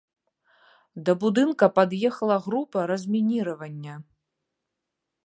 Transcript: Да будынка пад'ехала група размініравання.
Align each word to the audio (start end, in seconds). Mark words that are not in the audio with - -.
Да 1.09 1.13
будынка 1.23 1.65
пад'ехала 1.77 2.37
група 2.47 2.79
размініравання. 2.93 3.95